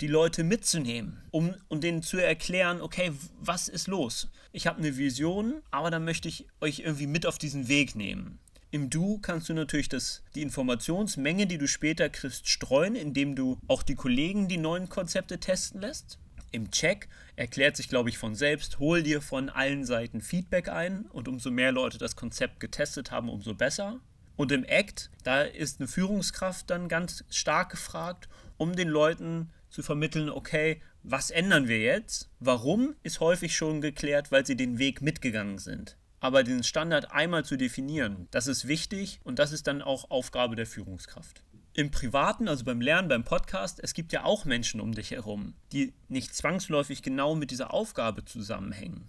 die 0.00 0.06
Leute 0.06 0.44
mitzunehmen, 0.44 1.20
um, 1.30 1.54
um 1.68 1.80
denen 1.80 2.02
zu 2.02 2.18
erklären, 2.18 2.80
okay, 2.80 3.12
was 3.40 3.68
ist 3.68 3.88
los? 3.88 4.28
Ich 4.52 4.66
habe 4.66 4.78
eine 4.78 4.96
Vision, 4.96 5.62
aber 5.70 5.90
dann 5.90 6.04
möchte 6.04 6.28
ich 6.28 6.46
euch 6.60 6.80
irgendwie 6.80 7.06
mit 7.06 7.26
auf 7.26 7.38
diesen 7.38 7.68
Weg 7.68 7.96
nehmen. 7.96 8.38
Im 8.70 8.90
Du 8.90 9.18
kannst 9.18 9.48
du 9.48 9.54
natürlich 9.54 9.88
das, 9.88 10.22
die 10.34 10.42
Informationsmenge, 10.42 11.46
die 11.46 11.56
du 11.56 11.66
später 11.66 12.10
kriegst, 12.10 12.48
streuen, 12.48 12.96
indem 12.96 13.34
du 13.34 13.58
auch 13.66 13.82
die 13.82 13.94
Kollegen 13.94 14.46
die 14.46 14.58
neuen 14.58 14.90
Konzepte 14.90 15.38
testen 15.38 15.80
lässt. 15.80 16.18
Im 16.50 16.70
Check 16.70 17.08
erklärt 17.36 17.76
sich, 17.76 17.88
glaube 17.88 18.10
ich, 18.10 18.18
von 18.18 18.34
selbst, 18.34 18.78
hol 18.78 19.02
dir 19.02 19.22
von 19.22 19.48
allen 19.48 19.84
Seiten 19.84 20.20
Feedback 20.20 20.68
ein 20.68 21.06
und 21.06 21.28
umso 21.28 21.50
mehr 21.50 21.72
Leute 21.72 21.96
das 21.96 22.14
Konzept 22.14 22.60
getestet 22.60 23.10
haben, 23.10 23.30
umso 23.30 23.54
besser. 23.54 24.00
Und 24.36 24.52
im 24.52 24.66
ACT, 24.68 25.10
da 25.24 25.42
ist 25.42 25.80
eine 25.80 25.88
Führungskraft 25.88 26.68
dann 26.68 26.88
ganz 26.88 27.24
stark 27.30 27.70
gefragt, 27.70 28.28
um 28.58 28.76
den 28.76 28.88
Leuten 28.88 29.50
zu 29.70 29.82
vermitteln, 29.82 30.28
okay, 30.28 30.82
was 31.02 31.30
ändern 31.30 31.68
wir 31.68 31.80
jetzt? 31.80 32.28
Warum 32.38 32.94
ist 33.02 33.20
häufig 33.20 33.56
schon 33.56 33.80
geklärt, 33.80 34.30
weil 34.30 34.44
sie 34.44 34.56
den 34.56 34.78
Weg 34.78 35.00
mitgegangen 35.00 35.58
sind. 35.58 35.96
Aber 36.20 36.42
den 36.42 36.64
Standard 36.64 37.12
einmal 37.12 37.44
zu 37.44 37.56
definieren, 37.56 38.28
das 38.30 38.46
ist 38.46 38.66
wichtig 38.66 39.20
und 39.24 39.38
das 39.38 39.52
ist 39.52 39.66
dann 39.66 39.82
auch 39.82 40.10
Aufgabe 40.10 40.56
der 40.56 40.66
Führungskraft. 40.66 41.42
Im 41.74 41.92
Privaten, 41.92 42.48
also 42.48 42.64
beim 42.64 42.80
Lernen, 42.80 43.08
beim 43.08 43.22
Podcast, 43.22 43.78
es 43.80 43.94
gibt 43.94 44.12
ja 44.12 44.24
auch 44.24 44.44
Menschen 44.44 44.80
um 44.80 44.94
dich 44.94 45.12
herum, 45.12 45.54
die 45.72 45.94
nicht 46.08 46.34
zwangsläufig 46.34 47.02
genau 47.02 47.36
mit 47.36 47.52
dieser 47.52 47.72
Aufgabe 47.72 48.24
zusammenhängen. 48.24 49.08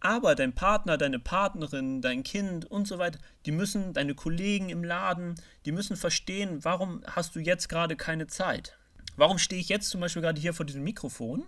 Aber 0.00 0.34
dein 0.34 0.52
Partner, 0.52 0.96
deine 0.96 1.18
Partnerin, 1.18 2.00
dein 2.02 2.22
Kind 2.22 2.64
und 2.64 2.86
so 2.86 2.98
weiter, 2.98 3.18
die 3.46 3.52
müssen, 3.52 3.92
deine 3.92 4.14
Kollegen 4.14 4.68
im 4.68 4.84
Laden, 4.84 5.34
die 5.64 5.72
müssen 5.72 5.96
verstehen, 5.96 6.64
warum 6.64 7.02
hast 7.06 7.34
du 7.36 7.40
jetzt 7.40 7.68
gerade 7.68 7.96
keine 7.96 8.26
Zeit? 8.26 8.78
Warum 9.16 9.38
stehe 9.38 9.60
ich 9.60 9.68
jetzt 9.68 9.90
zum 9.90 10.00
Beispiel 10.00 10.22
gerade 10.22 10.40
hier 10.40 10.54
vor 10.54 10.66
diesem 10.66 10.84
Mikrofon? 10.84 11.46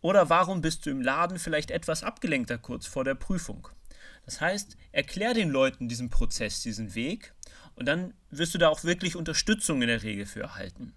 Oder 0.00 0.30
warum 0.30 0.62
bist 0.62 0.86
du 0.86 0.90
im 0.90 1.02
Laden 1.02 1.38
vielleicht 1.38 1.70
etwas 1.70 2.02
abgelenkter 2.02 2.56
kurz 2.56 2.86
vor 2.86 3.04
der 3.04 3.14
Prüfung? 3.14 3.68
Das 4.24 4.40
heißt, 4.40 4.76
erklär 4.92 5.34
den 5.34 5.50
Leuten 5.50 5.88
diesen 5.88 6.10
Prozess, 6.10 6.62
diesen 6.62 6.94
Weg 6.94 7.34
und 7.74 7.86
dann 7.86 8.14
wirst 8.30 8.54
du 8.54 8.58
da 8.58 8.68
auch 8.68 8.84
wirklich 8.84 9.16
Unterstützung 9.16 9.82
in 9.82 9.88
der 9.88 10.02
Regel 10.02 10.26
für 10.26 10.40
erhalten. 10.40 10.94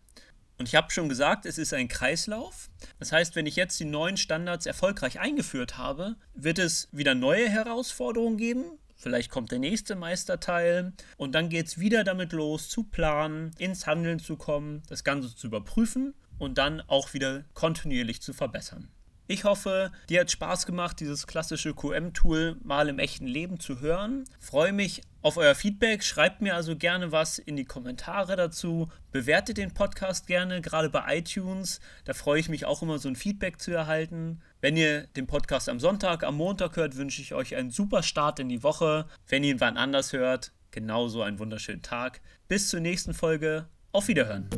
Und 0.58 0.68
ich 0.68 0.76
habe 0.76 0.92
schon 0.92 1.10
gesagt, 1.10 1.46
es 1.46 1.58
ist 1.58 1.74
ein 1.74 1.88
Kreislauf. 1.88 2.70
Das 3.00 3.12
heißt, 3.12 3.36
wenn 3.36 3.46
ich 3.46 3.56
jetzt 3.56 3.80
die 3.80 3.86
neuen 3.86 4.18
Standards 4.18 4.66
erfolgreich 4.66 5.20
eingeführt 5.20 5.78
habe, 5.78 6.16
wird 6.34 6.60
es 6.60 6.88
wieder 6.92 7.16
neue 7.16 7.50
Herausforderungen 7.50 8.38
geben. 8.38 8.64
Vielleicht 8.96 9.30
kommt 9.30 9.52
der 9.52 9.60
nächste 9.60 9.96
Meisterteil 9.96 10.94
und 11.18 11.34
dann 11.36 11.50
geht 11.50 11.68
es 11.68 11.80
wieder 11.80 12.04
damit 12.04 12.32
los, 12.32 12.70
zu 12.70 12.84
planen, 12.84 13.52
ins 13.58 13.88
Handeln 13.88 14.20
zu 14.20 14.38
kommen, 14.38 14.84
das 14.88 15.04
Ganze 15.04 15.36
zu 15.36 15.48
überprüfen 15.48 16.14
und 16.38 16.58
dann 16.58 16.82
auch 16.82 17.14
wieder 17.14 17.44
kontinuierlich 17.54 18.22
zu 18.22 18.32
verbessern. 18.32 18.88
Ich 19.26 19.46
hoffe, 19.46 19.92
dir 20.10 20.22
hat 20.22 20.32
Spaß 20.32 20.66
gemacht, 20.66 21.00
dieses 21.00 21.28
klassische 21.28 21.74
QM-Tool 21.74 22.58
mal 22.62 22.90
im 22.90 23.00
echten 23.00 23.26
Leben 23.26 23.58
zu 23.58 23.80
hören. 23.80 24.26
Freue 24.42 24.74
mich 24.74 25.02
auf 25.22 25.38
euer 25.38 25.56
Feedback. 25.56 26.04
Schreibt 26.04 26.42
mir 26.42 26.56
also 26.56 26.76
gerne 26.76 27.14
was 27.14 27.40
in 27.40 27.56
die 27.56 27.64
Kommentare 27.64 28.36
dazu. 28.36 28.90
Bewertet 29.12 29.58
den 29.58 29.74
Podcast 29.74 30.28
gerne, 30.28 30.60
gerade 30.60 30.90
bei 30.90 31.18
iTunes. 31.18 31.80
Da 32.04 32.14
freue 32.14 32.42
ich 32.42 32.50
mich 32.50 32.66
auch 32.66 32.82
immer, 32.82 33.00
so 33.00 33.08
ein 33.08 33.16
Feedback 33.16 33.62
zu 33.62 33.72
erhalten. 33.72 34.42
Wenn 34.60 34.76
ihr 34.76 35.08
den 35.16 35.26
Podcast 35.26 35.70
am 35.70 35.80
Sonntag, 35.80 36.24
am 36.24 36.36
Montag 36.36 36.76
hört, 36.76 36.98
wünsche 36.98 37.22
ich 37.22 37.34
euch 37.34 37.56
einen 37.56 37.72
super 37.72 38.04
Start 38.04 38.40
in 38.40 38.50
die 38.50 38.62
Woche. 38.62 39.08
Wenn 39.28 39.46
ihr 39.46 39.52
ihn 39.52 39.62
wann 39.62 39.78
anders 39.78 40.12
hört, 40.12 40.52
genauso 40.72 41.22
einen 41.22 41.40
wunderschönen 41.40 41.82
Tag. 41.82 42.20
Bis 42.50 42.68
zur 42.68 42.82
nächsten 42.82 43.14
Folge. 43.14 43.70
Auf 43.94 44.10
Wiederhören. 44.10 44.50